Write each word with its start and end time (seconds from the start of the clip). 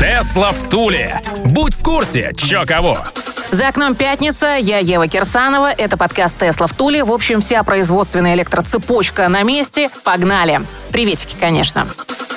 Тесла 0.00 0.52
в 0.52 0.66
Туле. 0.70 1.20
Будь 1.44 1.74
в 1.74 1.82
курсе, 1.82 2.32
чё 2.34 2.64
кого. 2.64 3.00
За 3.50 3.68
окном 3.68 3.94
пятница, 3.94 4.56
я 4.56 4.78
Ева 4.78 5.08
Кирсанова, 5.08 5.70
это 5.70 5.98
подкаст 5.98 6.38
«Тесла 6.38 6.66
в 6.66 6.72
Туле». 6.72 7.04
В 7.04 7.12
общем, 7.12 7.42
вся 7.42 7.62
производственная 7.64 8.32
электроцепочка 8.32 9.28
на 9.28 9.42
месте. 9.42 9.90
Погнали! 10.02 10.62
Приветики, 10.90 11.36
конечно. 11.38 11.86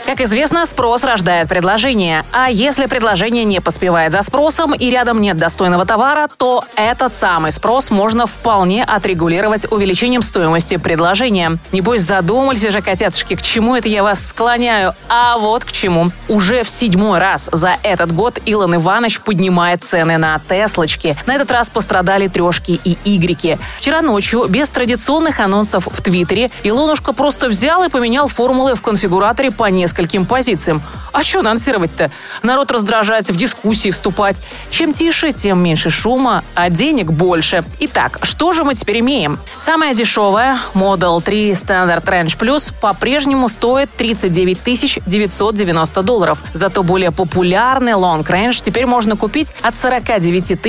Как 0.05 0.19
известно, 0.19 0.65
спрос 0.65 1.05
рождает 1.05 1.47
предложение. 1.47 2.25
А 2.33 2.49
если 2.49 2.87
предложение 2.87 3.45
не 3.45 3.61
поспевает 3.61 4.11
за 4.11 4.21
спросом 4.21 4.75
и 4.75 4.91
рядом 4.91 5.21
нет 5.21 5.37
достойного 5.37 5.85
товара, 5.85 6.27
то 6.37 6.65
этот 6.75 7.13
самый 7.13 7.53
спрос 7.53 7.89
можно 7.89 8.27
вполне 8.27 8.83
отрегулировать 8.83 9.65
увеличением 9.71 10.21
стоимости 10.21 10.75
предложения. 10.75 11.57
Небось, 11.71 12.01
задумались 12.01 12.69
же, 12.69 12.81
котятушки, 12.81 13.35
к 13.35 13.41
чему 13.41 13.77
это 13.77 13.87
я 13.87 14.03
вас 14.03 14.27
склоняю? 14.27 14.93
А 15.07 15.37
вот 15.37 15.63
к 15.63 15.71
чему. 15.71 16.11
Уже 16.27 16.63
в 16.63 16.69
седьмой 16.69 17.19
раз 17.19 17.47
за 17.53 17.77
этот 17.81 18.13
год 18.13 18.39
Илон 18.45 18.75
Иванович 18.75 19.21
поднимает 19.21 19.85
цены 19.85 20.17
на 20.17 20.37
Теслочки. 20.49 21.15
На 21.25 21.35
этот 21.35 21.49
раз 21.49 21.69
пострадали 21.69 22.27
трешки 22.27 22.79
и 22.83 22.97
игреки. 23.05 23.57
Вчера 23.79 24.01
ночью, 24.01 24.47
без 24.49 24.69
традиционных 24.69 25.39
анонсов 25.39 25.87
в 25.89 26.01
Твиттере, 26.01 26.51
Илонушка 26.63 27.13
просто 27.13 27.47
взял 27.47 27.83
и 27.85 27.89
поменял 27.89 28.27
формулы 28.27 28.75
в 28.75 28.81
конфигураторе 28.81 29.49
по 29.49 29.65
несколько 29.65 30.02
нескольким 30.03 30.25
позициям. 30.25 30.81
А 31.11 31.23
что 31.23 31.39
анонсировать-то? 31.39 32.09
Народ 32.41 32.71
раздражается, 32.71 33.33
в 33.33 33.35
дискуссии 33.35 33.91
вступать. 33.91 34.35
Чем 34.71 34.93
тише, 34.93 35.31
тем 35.31 35.59
меньше 35.59 35.89
шума, 35.89 36.43
а 36.55 36.69
денег 36.69 37.11
больше. 37.11 37.63
Итак, 37.79 38.19
что 38.23 38.51
же 38.53 38.63
мы 38.63 38.73
теперь 38.73 38.99
имеем? 38.99 39.37
Самая 39.59 39.93
дешевая 39.93 40.59
Model 40.73 41.21
3 41.21 41.51
Standard 41.51 42.03
Range 42.03 42.37
Plus 42.37 42.73
по-прежнему 42.81 43.47
стоит 43.47 43.91
39 43.95 45.03
990 45.05 46.01
долларов. 46.01 46.43
Зато 46.53 46.81
более 46.81 47.11
популярный 47.11 47.93
Long 47.93 48.25
Range 48.25 48.59
теперь 48.63 48.87
можно 48.87 49.15
купить 49.15 49.53
от 49.61 49.77
49 49.77 50.59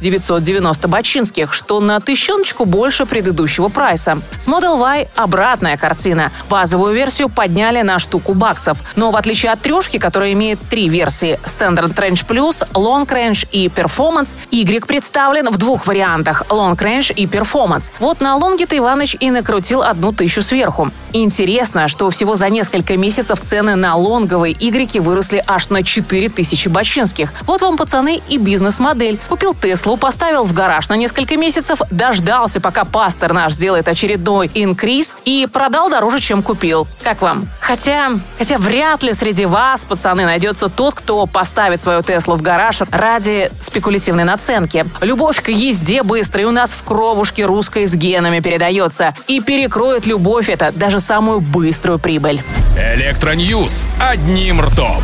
990 0.00 0.88
бачинских, 0.88 1.52
что 1.52 1.80
на 1.80 2.00
тысячоночку 2.00 2.64
больше 2.64 3.04
предыдущего 3.04 3.68
прайса. 3.68 4.22
С 4.40 4.48
Model 4.48 4.80
Y 4.80 5.08
обратная 5.14 5.76
картина. 5.76 6.32
Базовую 6.48 6.94
версию 6.94 7.28
подняли 7.28 7.82
на 7.82 7.98
штуку 7.98 8.32
баксов 8.32 8.69
баксов. 8.70 8.78
Но 8.96 9.10
в 9.10 9.16
отличие 9.16 9.52
от 9.52 9.60
трешки, 9.60 9.98
которая 9.98 10.32
имеет 10.32 10.58
три 10.68 10.88
версии– 10.88 11.38
Standard 11.44 11.94
Range 11.94 12.26
Plus, 12.26 12.66
Long 12.72 13.06
Range 13.06 13.48
и 13.52 13.68
Performance, 13.68 14.34
Y 14.50 14.86
представлен 14.86 15.48
в 15.50 15.56
двух 15.58 15.86
вариантах– 15.86 16.44
Long 16.48 16.76
Range 16.76 17.12
и 17.14 17.26
Performance. 17.26 17.90
Вот 17.98 18.20
на 18.20 18.36
лонге-то 18.36 18.76
Иваныч 18.76 19.16
и 19.20 19.30
накрутил 19.30 19.82
одну 19.82 20.12
тысячу 20.12 20.42
сверху. 20.42 20.90
Интересно, 21.12 21.88
что 21.88 22.08
всего 22.10 22.36
за 22.36 22.48
несколько 22.48 22.96
месяцев 22.96 23.40
цены 23.40 23.74
на 23.74 23.96
лонговые 23.96 24.54
Y 24.58 25.00
выросли 25.00 25.42
аж 25.46 25.68
на 25.70 25.82
4 25.82 26.28
тысячи 26.28 26.68
бачинских. 26.68 27.32
Вот 27.46 27.62
вам, 27.62 27.76
пацаны, 27.76 28.20
и 28.28 28.38
бизнес-модель. 28.38 29.18
Купил 29.28 29.54
Теслу, 29.54 29.96
поставил 29.96 30.44
в 30.44 30.52
гараж 30.52 30.88
на 30.88 30.94
несколько 30.94 31.36
месяцев, 31.36 31.80
дождался, 31.90 32.60
пока 32.60 32.84
пастор 32.84 33.32
наш 33.32 33.54
сделает 33.54 33.88
очередной 33.88 34.50
инкриз 34.54 35.16
и 35.24 35.48
продал 35.52 35.90
дороже, 35.90 36.20
чем 36.20 36.42
купил. 36.42 36.86
Как 37.02 37.22
вам? 37.22 37.48
Хотя, 37.60 38.10
хотя 38.38 38.58
вряд 38.60 39.02
ли 39.02 39.14
среди 39.14 39.46
вас, 39.46 39.84
пацаны, 39.84 40.24
найдется 40.24 40.68
тот, 40.68 40.94
кто 40.94 41.26
поставит 41.26 41.80
свою 41.80 42.02
Теслу 42.02 42.36
в 42.36 42.42
гараж 42.42 42.82
ради 42.90 43.50
спекулятивной 43.60 44.24
наценки. 44.24 44.84
Любовь 45.00 45.42
к 45.42 45.48
езде 45.48 46.02
быстрой 46.02 46.44
у 46.44 46.50
нас 46.50 46.72
в 46.72 46.84
кровушке 46.84 47.44
русской 47.44 47.86
с 47.86 47.94
генами 47.94 48.40
передается. 48.40 49.14
И 49.26 49.40
перекроет 49.40 50.06
любовь 50.06 50.48
это 50.48 50.72
даже 50.74 51.00
самую 51.00 51.40
быструю 51.40 51.98
прибыль. 51.98 52.42
Электроньюз 52.76 53.86
одним 53.98 54.60
ртом. 54.60 55.02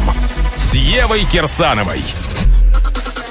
С 0.55 0.75
Евой 0.75 1.25
Кирсановой. 1.25 2.03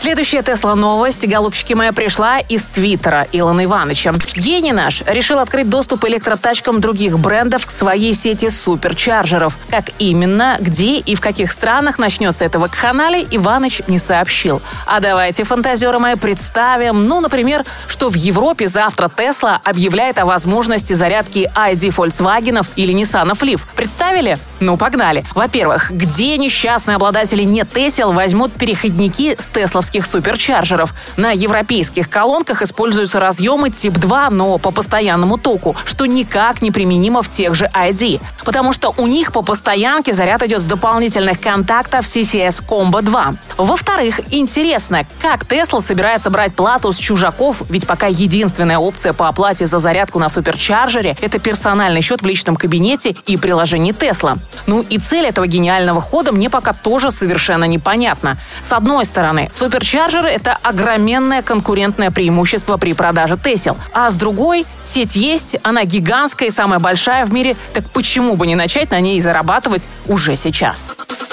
Следующая 0.05 0.43
Тесла-новость, 0.43 1.27
голубчики 1.27 1.73
моя, 1.73 1.91
пришла 1.91 2.37
из 2.37 2.67
Твиттера 2.67 3.25
Илона 3.31 3.65
Ивановича. 3.65 4.13
Гений 4.35 4.71
наш 4.71 5.01
решил 5.07 5.39
открыть 5.39 5.67
доступ 5.67 6.05
электротачкам 6.05 6.79
других 6.79 7.17
брендов 7.17 7.65
к 7.65 7.71
своей 7.71 8.13
сети 8.13 8.49
суперчарджеров. 8.49 9.57
Как 9.71 9.85
именно, 9.97 10.57
где 10.59 10.99
и 10.99 11.15
в 11.15 11.21
каких 11.21 11.51
странах 11.51 11.97
начнется 11.97 12.45
это 12.45 12.59
вакханалия, 12.59 13.25
Иваныч 13.31 13.81
не 13.87 13.97
сообщил. 13.97 14.61
А 14.85 14.99
давайте, 14.99 15.43
фантазеры 15.43 15.97
мои, 15.97 16.13
представим, 16.13 17.07
ну, 17.07 17.19
например, 17.19 17.65
что 17.87 18.09
в 18.09 18.13
Европе 18.13 18.67
завтра 18.67 19.09
Тесла 19.09 19.59
объявляет 19.63 20.19
о 20.19 20.25
возможности 20.25 20.93
зарядки 20.93 21.49
ID 21.55 21.89
Volkswagen 21.89 22.63
или 22.75 22.93
Nissan 22.93 23.31
Leaf. 23.31 23.61
Представили? 23.75 24.37
Ну, 24.59 24.77
погнали. 24.77 25.25
Во-первых, 25.33 25.89
где 25.89 26.37
несчастные 26.37 26.97
обладатели 26.97 27.41
не 27.41 27.65
Тесел 27.65 28.13
возьмут 28.13 28.53
переходники 28.53 29.35
с 29.39 29.47
тесловских 29.47 29.94
американских 29.95 30.05
суперчарджеров. 30.05 30.93
На 31.17 31.31
европейских 31.31 32.09
колонках 32.09 32.61
используются 32.61 33.19
разъемы 33.19 33.69
тип 33.69 33.93
2, 33.93 34.29
но 34.29 34.57
по 34.57 34.71
постоянному 34.71 35.37
току, 35.37 35.75
что 35.85 36.05
никак 36.05 36.61
не 36.61 36.71
применимо 36.71 37.21
в 37.21 37.29
тех 37.29 37.55
же 37.55 37.69
ID. 37.73 38.19
Потому 38.43 38.73
что 38.73 38.93
у 38.97 39.07
них 39.07 39.31
по 39.31 39.41
постоянке 39.41 40.13
заряд 40.13 40.43
идет 40.43 40.61
с 40.61 40.65
дополнительных 40.65 41.39
контактов 41.39 42.05
CCS 42.05 42.63
Combo 42.67 43.01
2. 43.01 43.35
Во-вторых, 43.57 44.19
интересно, 44.31 45.05
как 45.21 45.43
Tesla 45.43 45.81
собирается 45.81 46.29
брать 46.29 46.53
плату 46.53 46.91
с 46.91 46.97
чужаков, 46.97 47.63
ведь 47.69 47.87
пока 47.87 48.07
единственная 48.07 48.77
опция 48.77 49.13
по 49.13 49.27
оплате 49.27 49.65
за 49.65 49.79
зарядку 49.79 50.19
на 50.19 50.29
суперчарджере– 50.29 51.15
это 51.21 51.39
персональный 51.39 52.01
счет 52.01 52.21
в 52.21 52.25
личном 52.25 52.55
кабинете 52.55 53.15
и 53.27 53.37
приложение 53.37 53.93
Tesla. 53.93 54.37
Ну 54.67 54.85
и 54.89 54.97
цель 54.97 55.25
этого 55.25 55.47
гениального 55.47 56.01
хода 56.01 56.31
мне 56.31 56.49
пока 56.49 56.73
тоже 56.73 57.11
совершенно 57.11 57.65
непонятна. 57.65 58.37
С 58.61 58.73
одной 58.73 59.05
стороны, 59.05 59.49
супер 59.53 59.84
Суперчарджер– 59.85 60.25
это 60.25 60.57
огроменное 60.63 61.43
конкурентное 61.43 62.09
преимущество 62.09 62.77
при 62.77 62.93
продаже 62.93 63.37
Тесел. 63.37 63.77
А 63.93 64.09
с 64.09 64.15
другой, 64.15 64.65
сеть 64.83 65.15
есть, 65.15 65.57
она 65.61 65.83
гигантская 65.83 66.47
и 66.47 66.51
самая 66.51 66.79
большая 66.79 67.23
в 67.27 67.31
мире, 67.31 67.55
так 67.71 67.87
почему 67.91 68.35
бы 68.35 68.47
не 68.47 68.55
начать 68.55 68.89
на 68.89 68.99
ней 68.99 69.21
зарабатывать 69.21 69.87
уже 70.07 70.35
сейчас? 70.37 70.91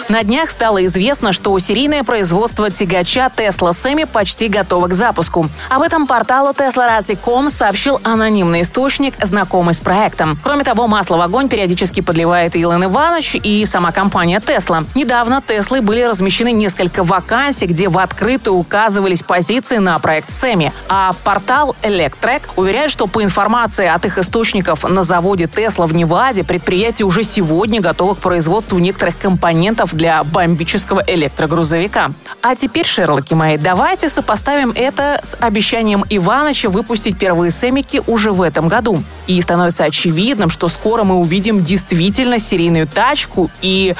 На 0.08 0.24
днях 0.24 0.50
стало 0.50 0.84
известно, 0.84 1.32
что 1.32 1.58
серийное 1.58 2.04
производство 2.04 2.70
тягача 2.70 3.30
Tesla 3.34 3.70
Semi 3.70 4.04
почти 4.04 4.48
готово 4.48 4.88
к 4.88 4.92
запуску. 4.92 5.48
Об 5.70 5.80
этом 5.80 6.06
порталу 6.06 6.50
TeslaRazi.com 6.50 7.48
сообщил 7.48 8.00
анонимный 8.02 8.60
источник, 8.62 9.14
знакомый 9.24 9.72
с 9.72 9.80
проектом. 9.80 10.38
Кроме 10.42 10.64
того, 10.64 10.86
масло 10.86 11.16
в 11.16 11.22
огонь 11.22 11.48
периодически 11.48 12.00
подливает 12.00 12.56
Илон 12.56 12.84
Иванович 12.84 13.36
и 13.36 13.64
сама 13.64 13.92
компания 13.92 14.38
Tesla. 14.44 14.84
Недавно 14.94 15.42
Теслы 15.46 15.80
были 15.80 16.02
размещены 16.02 16.52
несколько 16.52 17.04
вакансий, 17.04 17.66
где 17.66 17.88
в 17.88 17.96
открытую 17.96 18.41
указывались 18.50 19.22
позиции 19.22 19.76
на 19.76 19.98
проект 19.98 20.30
Semi. 20.30 20.72
А 20.88 21.14
портал 21.24 21.76
Electrek 21.82 22.42
уверяет, 22.56 22.90
что 22.90 23.06
по 23.06 23.22
информации 23.22 23.86
от 23.86 24.04
их 24.04 24.18
источников 24.18 24.84
на 24.84 25.02
заводе 25.02 25.44
Tesla 25.44 25.86
в 25.86 25.94
Неваде 25.94 26.44
предприятие 26.44 27.06
уже 27.06 27.22
сегодня 27.22 27.80
готово 27.80 28.14
к 28.14 28.18
производству 28.18 28.78
некоторых 28.78 29.18
компонентов 29.18 29.94
для 29.94 30.24
бомбического 30.24 31.02
электрогрузовика. 31.06 32.12
А 32.42 32.54
теперь, 32.54 32.86
Шерлоки 32.86 33.34
мои, 33.34 33.56
давайте 33.56 34.08
сопоставим 34.08 34.72
это 34.74 35.20
с 35.22 35.36
обещанием 35.38 36.04
Иваныча 36.08 36.68
выпустить 36.68 37.18
первые 37.18 37.50
сэмики 37.50 38.02
уже 38.06 38.32
в 38.32 38.42
этом 38.42 38.68
году. 38.68 39.02
И 39.26 39.40
становится 39.40 39.84
очевидным, 39.84 40.50
что 40.50 40.68
скоро 40.68 41.04
мы 41.04 41.16
увидим 41.16 41.62
действительно 41.62 42.38
серийную 42.38 42.86
тачку 42.86 43.50
и 43.60 43.94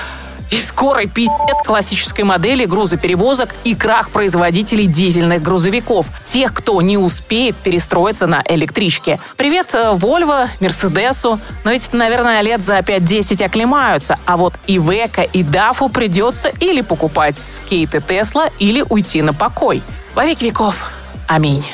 и 0.53 0.61
скорый 0.61 1.09
пиздец 1.09 1.63
классической 1.65 2.23
модели 2.25 2.67
грузоперевозок 2.67 3.55
и 3.65 3.75
крах 3.75 4.11
производителей 4.11 4.87
дизельных 4.87 5.43
грузовиков. 5.43 6.07
Тех, 6.25 6.53
кто 6.53 6.81
не 6.83 6.99
успеет 6.99 7.57
перестроиться 7.57 8.27
на 8.27 8.45
электричке. 8.47 9.19
Привет 9.37 9.69
э, 9.73 9.95
Volvo, 9.95 10.49
Мерседесу. 10.61 11.41
Но 11.65 11.71
ведь, 11.71 11.93
наверное, 11.95 12.43
лет 12.43 12.63
за 12.63 12.79
5-10 12.79 13.45
оклемаются. 13.45 14.19
А 14.27 14.37
вот 14.37 14.55
и 14.67 14.79
Века, 14.79 15.23
и 15.23 15.43
Дафу 15.43 15.89
придется 15.89 16.49
или 16.61 16.83
покупать 16.83 17.41
скейты 17.41 18.03
Тесла, 18.07 18.51
или 18.59 18.85
уйти 18.87 19.23
на 19.23 19.33
покой. 19.33 19.83
Во 20.15 20.27
веки 20.27 20.45
веков. 20.45 20.91
Аминь. 21.27 21.65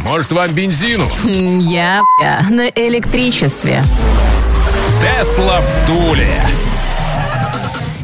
Может, 0.00 0.32
вам 0.32 0.50
бензину? 0.52 1.04
Я, 1.24 2.02
я 2.20 2.44
на 2.50 2.66
электричестве. 2.68 3.84
Тесла 5.00 5.60
в 5.60 5.86
Туле. 5.86 6.26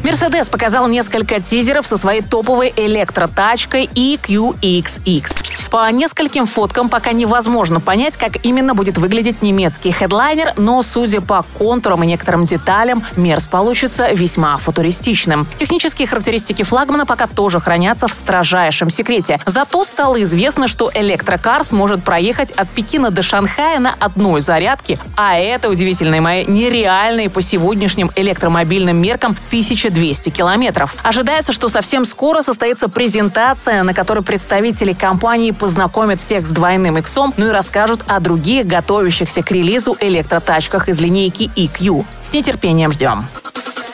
Мерседес 0.01 0.49
показал 0.49 0.87
несколько 0.87 1.41
тизеров 1.41 1.85
со 1.85 1.97
своей 1.97 2.21
топовой 2.21 2.71
электротачкой 2.73 3.89
EQXX. 3.93 5.54
По 5.69 5.91
нескольким 5.91 6.45
фоткам 6.45 6.89
пока 6.89 7.11
невозможно 7.11 7.79
понять, 7.79 8.17
как 8.17 8.45
именно 8.45 8.73
будет 8.75 8.97
выглядеть 8.97 9.41
немецкий 9.41 9.91
хедлайнер, 9.91 10.53
но, 10.57 10.81
судя 10.83 11.21
по 11.21 11.43
контурам 11.57 12.03
и 12.03 12.07
некоторым 12.07 12.45
деталям, 12.45 13.03
Мерс 13.15 13.47
получится 13.47 14.11
весьма 14.11 14.57
футуристичным. 14.57 15.47
Технические 15.57 16.07
характеристики 16.07 16.63
флагмана 16.63 17.05
пока 17.05 17.27
тоже 17.27 17.59
хранятся 17.59 18.07
в 18.07 18.13
строжайшем 18.13 18.89
секрете. 18.89 19.39
Зато 19.45 19.83
стало 19.83 20.21
известно, 20.23 20.67
что 20.67 20.91
электрокар 20.93 21.65
сможет 21.65 22.03
проехать 22.03 22.51
от 22.51 22.69
Пекина 22.69 23.11
до 23.11 23.21
Шанхая 23.21 23.79
на 23.79 23.95
одной 23.99 24.41
зарядке, 24.41 24.99
а 25.15 25.37
это, 25.37 25.69
удивительные 25.69 26.21
мои, 26.21 26.45
нереальные 26.45 27.29
по 27.29 27.41
сегодняшним 27.41 28.11
электромобильным 28.15 28.97
меркам 28.97 29.31
1200 29.47 30.29
километров. 30.29 30.95
Ожидается, 31.03 31.51
что 31.51 31.69
совсем 31.69 32.05
скоро 32.05 32.41
состоится 32.41 32.87
презентация, 32.89 33.83
на 33.83 33.93
которой 33.93 34.23
представители 34.23 34.93
компании 34.93 35.51
познакомят 35.65 36.21
всех 36.21 36.45
с 36.45 36.51
двойным 36.51 36.99
иксом, 36.99 37.33
ну 37.37 37.47
и 37.47 37.49
расскажут 37.49 38.01
о 38.05 38.19
других 38.19 38.67
готовящихся 38.67 39.41
к 39.41 39.49
релизу 39.49 39.97
электротачках 39.99 40.89
из 40.89 41.01
линейки 41.01 41.49
EQ. 41.55 42.05
С 42.23 42.31
нетерпением 42.31 42.91
ждем. 42.91 43.25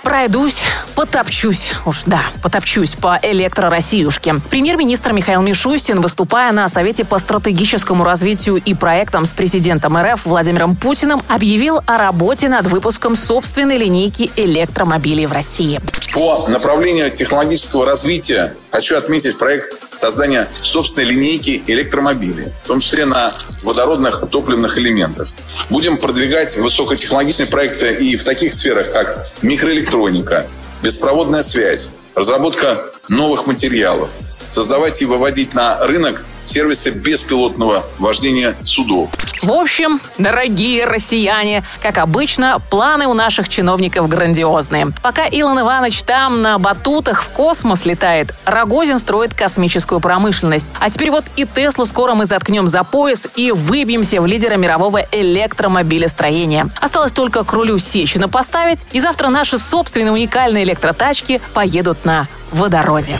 Пройдусь, 0.03 0.63
потопчусь, 0.95 1.69
уж 1.85 2.03
да, 2.05 2.23
потопчусь 2.43 2.95
по 2.95 3.17
электророссиюшке. 3.21 4.41
Премьер-министр 4.49 5.13
Михаил 5.13 5.41
Мишустин, 5.41 6.01
выступая 6.01 6.51
на 6.51 6.67
Совете 6.67 7.05
по 7.05 7.19
стратегическому 7.19 8.03
развитию 8.03 8.57
и 8.57 8.73
проектам 8.73 9.23
с 9.23 9.31
президентом 9.31 9.95
РФ 9.95 10.25
Владимиром 10.25 10.75
Путиным, 10.75 11.23
объявил 11.29 11.79
о 11.85 11.97
работе 11.97 12.49
над 12.49 12.65
выпуском 12.65 13.15
собственной 13.15 13.77
линейки 13.77 14.29
электромобилей 14.35 15.25
в 15.25 15.31
России. 15.31 15.79
По 16.13 16.49
направлению 16.49 17.11
технологического 17.11 17.85
развития 17.85 18.57
хочу 18.71 18.95
отметить 18.95 19.37
проект 19.37 19.77
создания 19.93 20.47
собственной 20.51 21.05
линейки 21.05 21.61
электромобилей, 21.67 22.51
в 22.63 22.67
том 22.67 22.79
числе 22.79 23.05
на 23.05 23.31
водородных 23.63 24.23
топливных 24.31 24.77
элементах. 24.77 25.29
Будем 25.69 25.97
продвигать 25.97 26.57
высокотехнологичные 26.57 27.47
проекты 27.47 27.93
и 27.93 28.15
в 28.15 28.23
таких 28.23 28.53
сферах, 28.53 28.91
как 28.91 29.27
микроэлектроника, 29.41 30.45
беспроводная 30.81 31.43
связь, 31.43 31.91
разработка 32.15 32.85
новых 33.07 33.45
материалов, 33.45 34.09
создавать 34.49 35.01
и 35.01 35.05
выводить 35.05 35.53
на 35.53 35.85
рынок 35.85 36.23
сервисы 36.43 36.89
беспилотного 37.03 37.85
вождения 37.99 38.55
судов. 38.63 39.11
В 39.41 39.51
общем, 39.51 39.99
дорогие 40.19 40.85
россияне, 40.85 41.63
как 41.81 41.97
обычно, 41.97 42.61
планы 42.69 43.07
у 43.07 43.15
наших 43.15 43.49
чиновников 43.49 44.07
грандиозные. 44.07 44.89
Пока 45.01 45.25
Илон 45.25 45.59
Иванович 45.61 46.03
там 46.03 46.43
на 46.43 46.59
батутах 46.59 47.23
в 47.23 47.29
космос 47.29 47.85
летает, 47.85 48.35
Рогозин 48.45 48.99
строит 48.99 49.33
космическую 49.33 49.99
промышленность. 49.99 50.67
А 50.79 50.91
теперь 50.91 51.09
вот 51.09 51.25
и 51.37 51.47
Теслу 51.47 51.85
скоро 51.85 52.13
мы 52.13 52.25
заткнем 52.25 52.67
за 52.67 52.83
пояс 52.83 53.27
и 53.35 53.51
выбьемся 53.51 54.21
в 54.21 54.27
лидера 54.27 54.57
мирового 54.57 55.05
электромобилестроения. 55.11 56.69
Осталось 56.79 57.11
только 57.11 57.43
к 57.43 57.51
рулю 57.51 57.79
Сечина 57.79 58.29
поставить, 58.29 58.85
и 58.91 58.99
завтра 58.99 59.29
наши 59.29 59.57
собственные 59.57 60.11
уникальные 60.11 60.65
электротачки 60.65 61.41
поедут 61.55 62.05
на 62.05 62.27
водороде. 62.51 63.19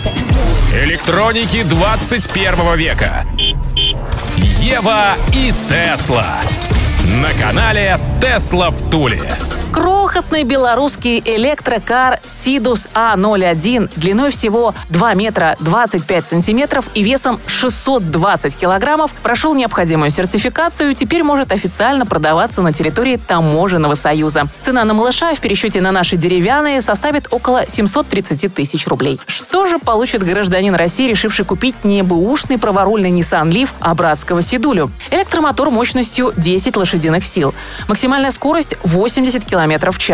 Электроники 0.74 1.64
21 1.64 2.78
века. 2.78 3.26
Ева 4.38 5.16
и 5.34 5.54
Тесла. 5.68 6.40
На 7.22 7.34
канале 7.34 8.00
Тесла 8.22 8.70
в 8.70 8.90
Туле 8.90 9.36
крохотный 10.22 10.44
белорусский 10.44 11.22
электрокар 11.26 12.20
Сидус 12.26 12.88
А01 12.94 13.90
длиной 13.96 14.30
всего 14.30 14.76
2 14.90 15.14
метра 15.16 15.56
25 15.60 16.26
сантиметров 16.26 16.86
и 16.94 17.02
весом 17.02 17.40
620 17.48 18.56
килограммов 18.56 19.12
прошел 19.24 19.56
необходимую 19.56 20.12
сертификацию 20.12 20.92
и 20.92 20.96
теперь 20.96 21.24
может 21.24 21.52
официально 21.52 22.06
продаваться 22.06 22.62
на 22.62 22.72
территории 22.72 23.18
Таможенного 23.18 23.96
союза. 23.96 24.48
Цена 24.62 24.84
на 24.84 24.94
малыша 24.94 25.34
в 25.34 25.40
пересчете 25.40 25.82
на 25.82 25.92
наши 25.92 26.18
деревянные 26.18 26.82
составит 26.82 27.28
около 27.32 27.66
730 27.68 28.54
тысяч 28.54 28.86
рублей. 28.88 29.20
Что 29.26 29.66
же 29.66 29.80
получит 29.80 30.24
гражданин 30.24 30.76
России, 30.76 31.10
решивший 31.10 31.46
купить 31.46 31.84
не 31.84 32.04
бэушный 32.04 32.60
праворульный 32.60 33.10
Nissan 33.10 33.50
Leaf, 33.50 33.70
а 33.80 33.96
братского 33.96 34.44
Сидулю? 34.44 34.92
Электромотор 35.10 35.72
мощностью 35.72 36.32
10 36.38 36.78
лошадиных 36.78 37.26
сил. 37.26 37.56
Максимальная 37.88 38.32
скорость 38.32 38.76
80 38.84 39.46
км 39.46 39.62
км 39.72 39.92
в 39.92 39.98
час, 39.98 40.11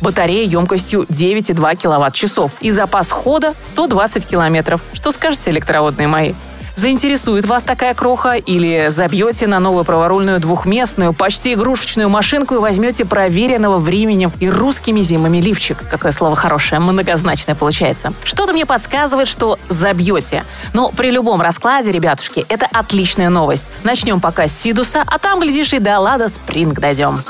батарея 0.00 0.46
емкостью 0.46 1.02
9,2 1.08 1.76
киловатт-часов 1.76 2.52
и 2.60 2.70
запас 2.70 3.10
хода 3.10 3.54
120 3.64 4.26
километров. 4.26 4.80
Что 4.92 5.10
скажете, 5.10 5.50
электроводные 5.50 6.08
мои? 6.08 6.34
Заинтересует 6.78 7.44
вас 7.44 7.64
такая 7.64 7.92
кроха 7.92 8.34
или 8.34 8.86
забьете 8.90 9.48
на 9.48 9.58
новую 9.58 9.84
праворульную 9.84 10.38
двухместную, 10.38 11.12
почти 11.12 11.54
игрушечную 11.54 12.08
машинку 12.08 12.54
и 12.54 12.58
возьмете 12.58 13.04
проверенного 13.04 13.78
временем 13.78 14.30
и 14.38 14.48
русскими 14.48 15.00
зимами 15.00 15.38
лифчик. 15.38 15.76
Какое 15.90 16.12
слово 16.12 16.36
хорошее, 16.36 16.80
многозначное 16.80 17.56
получается. 17.56 18.12
Что-то 18.22 18.52
мне 18.52 18.64
подсказывает, 18.64 19.26
что 19.26 19.58
забьете. 19.68 20.44
Но 20.72 20.90
при 20.90 21.10
любом 21.10 21.40
раскладе, 21.40 21.90
ребятушки, 21.90 22.46
это 22.48 22.68
отличная 22.70 23.28
новость. 23.28 23.64
Начнем 23.82 24.20
пока 24.20 24.46
с 24.46 24.56
Сидуса, 24.56 25.02
а 25.04 25.18
там, 25.18 25.40
глядишь, 25.40 25.72
и 25.72 25.80
до 25.80 25.98
Лада 25.98 26.28
Спринг 26.28 26.78
дойдем. 26.78 27.24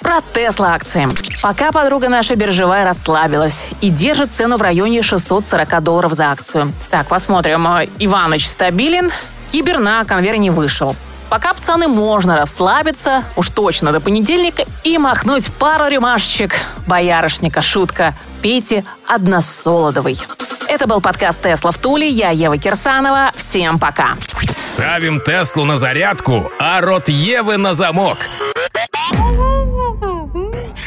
Про 0.00 0.20
Тесла 0.32 0.74
акции. 0.74 1.08
Пока 1.42 1.72
подруга 1.72 2.08
наша 2.08 2.34
биржевая 2.34 2.84
расслабилась 2.84 3.68
и 3.80 3.90
держит 3.90 4.32
цену 4.32 4.56
в 4.56 4.62
районе 4.62 5.02
640 5.02 5.82
долларов 5.82 6.12
за 6.14 6.30
акцию. 6.30 6.72
Так, 6.90 7.06
посмотрим. 7.06 7.66
Иваныч 7.98 8.46
стабилен, 8.46 9.10
Кибер 9.52 9.78
на 9.78 10.04
конвейер 10.04 10.36
не 10.36 10.50
вышел. 10.50 10.96
Пока 11.28 11.52
пацаны 11.54 11.86
можно 11.86 12.36
расслабиться, 12.36 13.24
уж 13.36 13.50
точно 13.50 13.92
до 13.92 14.00
понедельника, 14.00 14.64
и 14.82 14.98
махнуть 14.98 15.52
пару 15.52 15.86
рюмашечек. 15.88 16.54
Боярышника, 16.86 17.62
шутка. 17.62 18.14
Пейте 18.42 18.84
односолодовый. 19.06 20.20
Это 20.66 20.86
был 20.86 21.00
подкаст 21.00 21.42
«Тесла 21.42 21.72
в 21.72 21.78
Туле». 21.78 22.08
Я 22.08 22.30
Ева 22.30 22.56
Кирсанова. 22.56 23.32
Всем 23.36 23.78
пока. 23.78 24.16
Ставим 24.58 25.20
Теслу 25.20 25.64
на 25.64 25.76
зарядку, 25.76 26.50
а 26.58 26.80
рот 26.80 27.08
Евы 27.08 27.58
на 27.58 27.74
замок. 27.74 28.18